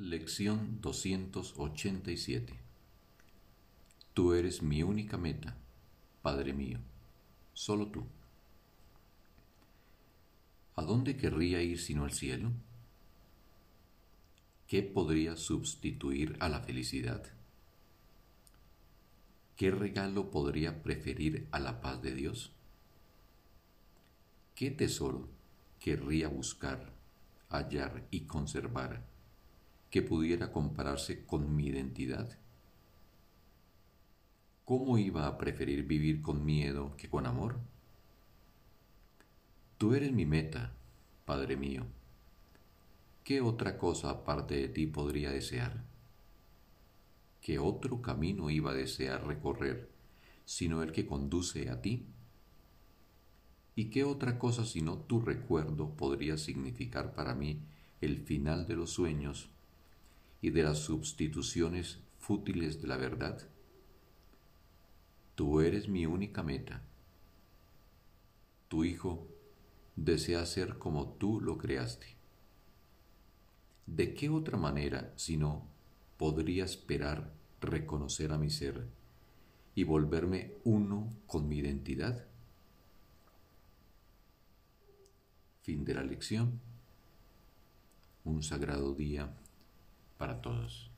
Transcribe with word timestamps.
Lección 0.00 0.80
287 0.80 2.54
Tú 4.14 4.32
eres 4.32 4.62
mi 4.62 4.84
única 4.84 5.16
meta, 5.18 5.56
Padre 6.22 6.52
mío, 6.52 6.78
solo 7.52 7.88
tú. 7.88 8.04
¿A 10.76 10.82
dónde 10.82 11.16
querría 11.16 11.62
ir 11.62 11.80
sino 11.80 12.04
al 12.04 12.12
cielo? 12.12 12.52
¿Qué 14.68 14.84
podría 14.84 15.34
sustituir 15.34 16.36
a 16.38 16.48
la 16.48 16.60
felicidad? 16.60 17.24
¿Qué 19.56 19.72
regalo 19.72 20.30
podría 20.30 20.80
preferir 20.84 21.48
a 21.50 21.58
la 21.58 21.80
paz 21.80 22.00
de 22.02 22.14
Dios? 22.14 22.52
¿Qué 24.54 24.70
tesoro 24.70 25.28
querría 25.80 26.28
buscar, 26.28 26.92
hallar 27.48 28.06
y 28.12 28.20
conservar 28.26 29.17
que 29.90 30.02
pudiera 30.02 30.52
compararse 30.52 31.24
con 31.24 31.54
mi 31.54 31.66
identidad? 31.66 32.38
¿Cómo 34.64 34.98
iba 34.98 35.26
a 35.26 35.38
preferir 35.38 35.86
vivir 35.86 36.20
con 36.20 36.44
miedo 36.44 36.94
que 36.96 37.08
con 37.08 37.26
amor? 37.26 37.58
Tú 39.78 39.94
eres 39.94 40.12
mi 40.12 40.26
meta, 40.26 40.72
Padre 41.24 41.56
mío. 41.56 41.86
¿Qué 43.24 43.40
otra 43.40 43.78
cosa 43.78 44.10
aparte 44.10 44.56
de 44.56 44.68
ti 44.68 44.86
podría 44.86 45.30
desear? 45.30 45.84
¿Qué 47.40 47.58
otro 47.58 48.02
camino 48.02 48.50
iba 48.50 48.72
a 48.72 48.74
desear 48.74 49.26
recorrer 49.26 49.88
sino 50.44 50.82
el 50.82 50.92
que 50.92 51.06
conduce 51.06 51.70
a 51.70 51.80
ti? 51.80 52.06
¿Y 53.74 53.90
qué 53.90 54.04
otra 54.04 54.38
cosa 54.38 54.64
sino 54.66 54.98
tu 54.98 55.20
recuerdo 55.20 55.94
podría 55.94 56.36
significar 56.36 57.14
para 57.14 57.34
mí 57.34 57.60
el 58.00 58.18
final 58.18 58.66
de 58.66 58.76
los 58.76 58.90
sueños 58.90 59.50
y 60.40 60.50
de 60.50 60.62
las 60.62 60.78
sustituciones 60.78 61.98
fútiles 62.18 62.80
de 62.80 62.88
la 62.88 62.96
verdad? 62.96 63.48
Tú 65.34 65.60
eres 65.60 65.88
mi 65.88 66.06
única 66.06 66.42
meta. 66.42 66.82
Tu 68.68 68.84
Hijo 68.84 69.26
desea 69.96 70.44
ser 70.46 70.78
como 70.78 71.10
tú 71.14 71.40
lo 71.40 71.58
creaste. 71.58 72.16
¿De 73.86 74.14
qué 74.14 74.28
otra 74.28 74.58
manera, 74.58 75.12
si 75.16 75.36
no, 75.36 75.66
podría 76.18 76.64
esperar 76.64 77.32
reconocer 77.60 78.32
a 78.32 78.38
mi 78.38 78.50
ser 78.50 78.86
y 79.74 79.84
volverme 79.84 80.52
uno 80.64 81.12
con 81.26 81.48
mi 81.48 81.58
identidad? 81.58 82.26
Fin 85.62 85.84
de 85.84 85.94
la 85.94 86.02
lección. 86.02 86.60
Un 88.24 88.42
sagrado 88.42 88.94
día 88.94 89.32
para 90.18 90.42
todos. 90.42 90.90